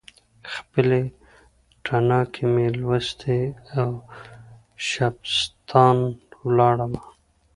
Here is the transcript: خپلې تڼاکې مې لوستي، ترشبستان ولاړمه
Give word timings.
خپلې 0.53 1.01
تڼاکې 1.85 2.43
مې 2.53 2.67
لوستي، 2.79 3.41
ترشبستان 3.67 5.97
ولاړمه 6.45 7.03